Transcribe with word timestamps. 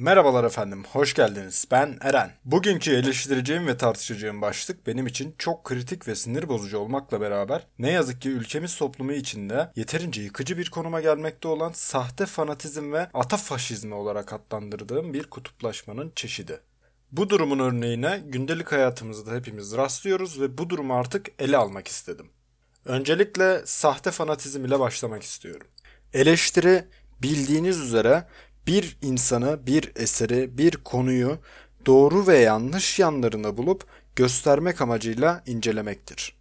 Merhabalar 0.00 0.44
efendim, 0.44 0.84
hoş 0.92 1.14
geldiniz. 1.14 1.64
Ben 1.70 1.98
Eren. 2.00 2.32
Bugünkü 2.44 2.90
eleştireceğim 2.90 3.66
ve 3.66 3.76
tartışacağım 3.76 4.42
başlık 4.42 4.86
benim 4.86 5.06
için 5.06 5.34
çok 5.38 5.64
kritik 5.64 6.08
ve 6.08 6.14
sinir 6.14 6.48
bozucu 6.48 6.78
olmakla 6.78 7.20
beraber 7.20 7.66
ne 7.78 7.90
yazık 7.90 8.22
ki 8.22 8.28
ülkemiz 8.28 8.76
toplumu 8.76 9.12
içinde 9.12 9.72
yeterince 9.76 10.22
yıkıcı 10.22 10.58
bir 10.58 10.70
konuma 10.70 11.00
gelmekte 11.00 11.48
olan 11.48 11.72
sahte 11.74 12.26
fanatizm 12.26 12.92
ve 12.92 13.08
atafaşizmi 13.14 13.94
olarak 13.94 14.32
adlandırdığım 14.32 15.14
bir 15.14 15.24
kutuplaşmanın 15.24 16.12
çeşidi. 16.16 16.60
Bu 17.12 17.30
durumun 17.30 17.58
örneğine 17.58 18.22
gündelik 18.24 18.72
hayatımızda 18.72 19.34
hepimiz 19.34 19.76
rastlıyoruz 19.76 20.40
ve 20.40 20.58
bu 20.58 20.70
durumu 20.70 20.94
artık 20.94 21.26
ele 21.38 21.56
almak 21.56 21.88
istedim. 21.88 22.30
Öncelikle 22.84 23.62
sahte 23.64 24.10
fanatizm 24.10 24.64
ile 24.64 24.80
başlamak 24.80 25.22
istiyorum. 25.22 25.66
Eleştiri 26.12 26.84
bildiğiniz 27.22 27.80
üzere 27.80 28.24
bir 28.66 28.96
insanı, 29.02 29.66
bir 29.66 29.92
eseri, 29.96 30.58
bir 30.58 30.76
konuyu 30.76 31.38
doğru 31.86 32.26
ve 32.26 32.38
yanlış 32.38 32.98
yanlarını 32.98 33.56
bulup 33.56 33.84
göstermek 34.16 34.80
amacıyla 34.80 35.42
incelemektir. 35.46 36.36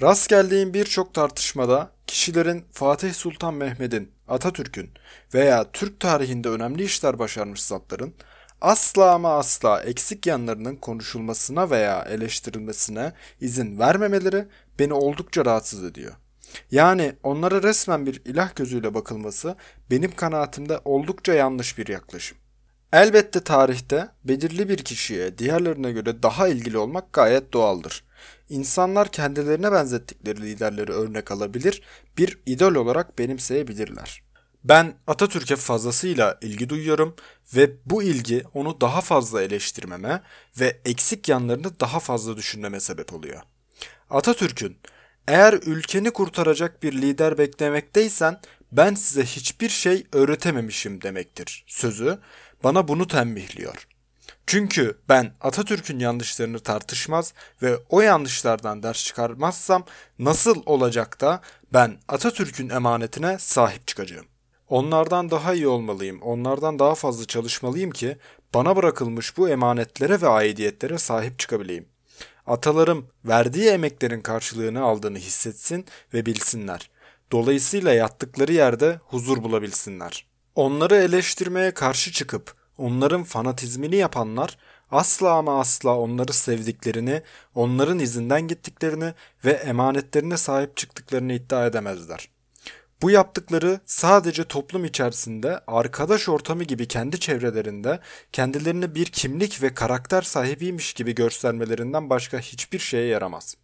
Rast 0.00 0.28
geldiğim 0.28 0.74
birçok 0.74 1.14
tartışmada 1.14 1.90
kişilerin 2.06 2.64
Fatih 2.72 3.14
Sultan 3.14 3.54
Mehmet'in, 3.54 4.12
Atatürk'ün 4.28 4.90
veya 5.34 5.72
Türk 5.72 6.00
tarihinde 6.00 6.48
önemli 6.48 6.84
işler 6.84 7.18
başarmış 7.18 7.62
zatların 7.62 8.14
asla 8.60 9.12
ama 9.14 9.38
asla 9.38 9.82
eksik 9.82 10.26
yanlarının 10.26 10.76
konuşulmasına 10.76 11.70
veya 11.70 12.02
eleştirilmesine 12.02 13.12
izin 13.40 13.78
vermemeleri 13.78 14.46
beni 14.78 14.92
oldukça 14.92 15.44
rahatsız 15.44 15.84
ediyor. 15.84 16.12
Yani 16.70 17.12
onlara 17.22 17.62
resmen 17.62 18.06
bir 18.06 18.22
ilah 18.24 18.56
gözüyle 18.56 18.94
bakılması 18.94 19.56
benim 19.90 20.16
kanaatimde 20.16 20.80
oldukça 20.84 21.34
yanlış 21.34 21.78
bir 21.78 21.86
yaklaşım. 21.86 22.38
Elbette 22.92 23.40
tarihte 23.40 24.08
belirli 24.24 24.68
bir 24.68 24.78
kişiye 24.78 25.38
diğerlerine 25.38 25.92
göre 25.92 26.22
daha 26.22 26.48
ilgili 26.48 26.78
olmak 26.78 27.12
gayet 27.12 27.52
doğaldır. 27.52 28.04
İnsanlar 28.48 29.12
kendilerine 29.12 29.72
benzettikleri 29.72 30.42
liderleri 30.42 30.92
örnek 30.92 31.30
alabilir, 31.30 31.82
bir 32.18 32.38
idol 32.46 32.74
olarak 32.74 33.18
benimseyebilirler. 33.18 34.22
Ben 34.64 34.94
Atatürk'e 35.06 35.56
fazlasıyla 35.56 36.38
ilgi 36.42 36.68
duyuyorum 36.68 37.16
ve 37.56 37.70
bu 37.86 38.02
ilgi 38.02 38.44
onu 38.54 38.80
daha 38.80 39.00
fazla 39.00 39.42
eleştirmeme 39.42 40.22
ve 40.60 40.80
eksik 40.84 41.28
yanlarını 41.28 41.80
daha 41.80 42.00
fazla 42.00 42.36
düşünmeme 42.36 42.80
sebep 42.80 43.12
oluyor. 43.12 43.42
Atatürk'ün 44.10 44.76
eğer 45.28 45.52
ülkeni 45.52 46.10
kurtaracak 46.10 46.82
bir 46.82 46.92
lider 46.92 47.38
beklemekteysen 47.38 48.40
ben 48.72 48.94
size 48.94 49.24
hiçbir 49.24 49.68
şey 49.68 50.06
öğretememişim 50.12 51.02
demektir 51.02 51.64
sözü 51.66 52.18
bana 52.64 52.88
bunu 52.88 53.06
tembihliyor. 53.06 53.86
Çünkü 54.46 54.98
ben 55.08 55.34
Atatürk'ün 55.40 55.98
yanlışlarını 55.98 56.60
tartışmaz 56.60 57.34
ve 57.62 57.76
o 57.88 58.00
yanlışlardan 58.00 58.82
ders 58.82 59.04
çıkarmazsam 59.04 59.84
nasıl 60.18 60.62
olacak 60.66 61.20
da 61.20 61.40
ben 61.72 61.98
Atatürk'ün 62.08 62.68
emanetine 62.68 63.38
sahip 63.38 63.86
çıkacağım. 63.86 64.26
Onlardan 64.68 65.30
daha 65.30 65.54
iyi 65.54 65.68
olmalıyım, 65.68 66.22
onlardan 66.22 66.78
daha 66.78 66.94
fazla 66.94 67.24
çalışmalıyım 67.24 67.90
ki 67.90 68.16
bana 68.54 68.76
bırakılmış 68.76 69.36
bu 69.36 69.48
emanetlere 69.48 70.20
ve 70.20 70.28
aidiyetlere 70.28 70.98
sahip 70.98 71.38
çıkabileyim. 71.38 71.86
Atalarım 72.48 73.06
verdiği 73.24 73.68
emeklerin 73.68 74.20
karşılığını 74.20 74.82
aldığını 74.82 75.18
hissetsin 75.18 75.84
ve 76.14 76.26
bilsinler. 76.26 76.90
Dolayısıyla 77.32 77.92
yattıkları 77.92 78.52
yerde 78.52 78.98
huzur 79.04 79.42
bulabilsinler. 79.42 80.26
Onları 80.54 80.96
eleştirmeye 80.96 81.74
karşı 81.74 82.12
çıkıp 82.12 82.54
onların 82.78 83.24
fanatizmini 83.24 83.96
yapanlar 83.96 84.58
asla 84.90 85.32
ama 85.32 85.60
asla 85.60 85.98
onları 85.98 86.32
sevdiklerini, 86.32 87.22
onların 87.54 87.98
izinden 87.98 88.48
gittiklerini 88.48 89.14
ve 89.44 89.50
emanetlerine 89.50 90.36
sahip 90.36 90.76
çıktıklarını 90.76 91.32
iddia 91.32 91.66
edemezler. 91.66 92.28
Bu 93.02 93.10
yaptıkları 93.10 93.80
sadece 93.86 94.44
toplum 94.44 94.84
içerisinde 94.84 95.60
arkadaş 95.66 96.28
ortamı 96.28 96.64
gibi 96.64 96.88
kendi 96.88 97.20
çevrelerinde 97.20 98.00
kendilerini 98.32 98.94
bir 98.94 99.06
kimlik 99.06 99.62
ve 99.62 99.74
karakter 99.74 100.22
sahibiymiş 100.22 100.92
gibi 100.92 101.14
göstermelerinden 101.14 102.10
başka 102.10 102.38
hiçbir 102.38 102.78
şeye 102.78 103.06
yaramaz. 103.06 103.56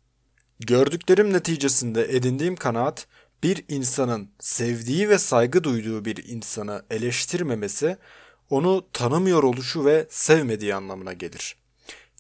Gördüklerim 0.60 1.32
neticesinde 1.32 2.16
edindiğim 2.16 2.56
kanaat 2.56 3.06
bir 3.42 3.64
insanın 3.68 4.30
sevdiği 4.40 5.08
ve 5.08 5.18
saygı 5.18 5.64
duyduğu 5.64 6.04
bir 6.04 6.28
insanı 6.28 6.82
eleştirmemesi 6.90 7.96
onu 8.50 8.86
tanımıyor 8.92 9.42
oluşu 9.42 9.84
ve 9.84 10.06
sevmediği 10.10 10.74
anlamına 10.74 11.12
gelir. 11.12 11.63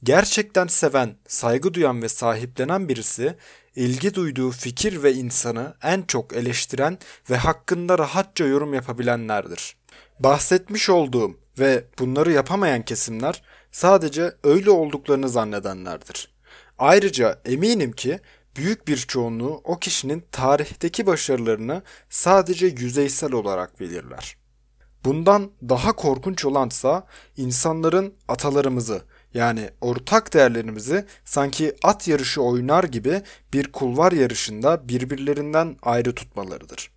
Gerçekten 0.04 0.66
seven, 0.66 1.16
saygı 1.28 1.74
duyan 1.74 2.02
ve 2.02 2.08
sahiplenen 2.08 2.88
birisi 2.88 3.36
ilgi 3.76 4.14
duyduğu 4.14 4.50
fikir 4.50 5.02
ve 5.02 5.12
insanı 5.12 5.74
en 5.82 6.02
çok 6.02 6.32
eleştiren 6.32 6.98
ve 7.30 7.36
hakkında 7.36 7.98
rahatça 7.98 8.44
yorum 8.44 8.74
yapabilenlerdir. 8.74 9.76
Bahsetmiş 10.20 10.90
olduğum 10.90 11.36
ve 11.58 11.84
bunları 11.98 12.32
yapamayan 12.32 12.82
kesimler 12.82 13.42
sadece 13.72 14.34
öyle 14.42 14.70
olduklarını 14.70 15.28
zannedenlerdir. 15.28 16.34
Ayrıca 16.78 17.40
eminim 17.44 17.92
ki 17.92 18.20
büyük 18.56 18.88
bir 18.88 18.96
çoğunluğu 18.96 19.60
o 19.64 19.78
kişinin 19.78 20.24
tarihteki 20.32 21.06
başarılarını 21.06 21.82
sadece 22.10 22.66
yüzeysel 22.66 23.32
olarak 23.32 23.80
bilirler. 23.80 24.36
Bundan 25.04 25.50
daha 25.68 25.92
korkunç 25.92 26.44
olansa 26.44 27.06
insanların 27.36 28.14
atalarımızı 28.28 29.02
yani 29.34 29.70
ortak 29.80 30.34
değerlerimizi 30.34 31.04
sanki 31.24 31.76
at 31.82 32.08
yarışı 32.08 32.42
oynar 32.42 32.84
gibi 32.84 33.22
bir 33.52 33.72
kulvar 33.72 34.12
yarışında 34.12 34.88
birbirlerinden 34.88 35.76
ayrı 35.82 36.14
tutmalarıdır. 36.14 36.90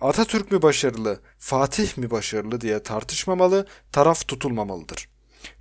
Atatürk 0.00 0.52
mü 0.52 0.62
başarılı, 0.62 1.20
Fatih 1.38 1.98
mi 1.98 2.10
başarılı 2.10 2.60
diye 2.60 2.82
tartışmamalı, 2.82 3.66
taraf 3.92 4.28
tutulmamalıdır. 4.28 5.08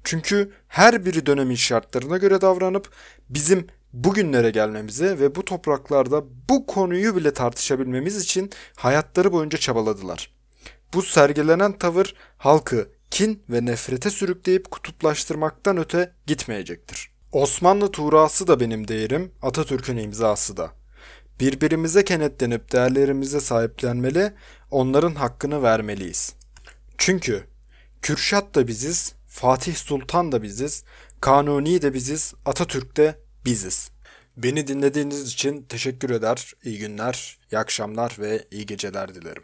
Çünkü 0.04 0.52
her 0.68 1.06
biri 1.06 1.26
dönemin 1.26 1.56
şartlarına 1.56 2.18
göre 2.18 2.42
davranıp 2.42 2.90
bizim 3.30 3.68
bugünlere 3.94 4.50
gelmemize 4.50 5.20
ve 5.20 5.36
bu 5.36 5.46
topraklarda 5.46 6.24
bu 6.50 6.66
konuyu 6.66 7.16
bile 7.16 7.34
tartışabilmemiz 7.34 8.18
için 8.18 8.52
hayatları 8.76 9.32
boyunca 9.32 9.58
çabaladılar. 9.58 10.32
Bu 10.94 11.02
sergilenen 11.02 11.78
tavır 11.78 12.16
halkı 12.38 12.90
kin 13.12 13.44
ve 13.50 13.66
nefrete 13.66 14.10
sürükleyip 14.10 14.72
kutuplaştırmaktan 14.72 15.78
öte 15.78 16.14
gitmeyecektir. 16.28 17.12
Osmanlı 17.32 17.92
tuğrası 17.92 18.48
da 18.48 18.60
benim 18.60 18.88
değerim, 18.88 19.32
Atatürk'ün 19.42 19.98
imzası 19.98 20.58
da. 20.58 20.72
Birbirimize 21.40 22.06
kenetlenip 22.06 22.72
değerlerimize 22.72 23.42
sahiplenmeli, 23.42 24.34
onların 24.72 25.16
hakkını 25.16 25.64
vermeliyiz. 25.64 26.34
Çünkü 26.98 27.44
Kürşat 28.02 28.56
da 28.56 28.68
biziz, 28.68 29.14
Fatih 29.28 29.76
Sultan 29.76 30.32
da 30.32 30.44
biziz, 30.44 30.84
Kanuni 31.22 31.82
de 31.82 31.94
biziz, 31.94 32.34
Atatürk 32.46 32.98
de 32.98 33.20
biziz. 33.46 33.92
Beni 34.38 34.68
dinlediğiniz 34.68 35.34
için 35.34 35.64
teşekkür 35.70 36.10
eder, 36.10 36.54
iyi 36.64 36.80
günler, 36.80 37.38
iyi 37.52 37.58
akşamlar 37.58 38.16
ve 38.20 38.48
iyi 38.52 38.66
geceler 38.66 39.16
dilerim. 39.16 39.44